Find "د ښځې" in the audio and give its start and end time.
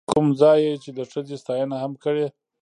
0.97-1.35